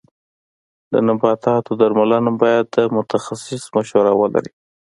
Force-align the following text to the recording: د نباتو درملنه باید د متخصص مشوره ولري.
د 0.91 0.93
نباتو 1.07 1.71
درملنه 1.81 2.31
باید 2.41 2.65
د 2.75 2.77
متخصص 2.95 3.63
مشوره 3.75 4.11
ولري. 4.21 4.51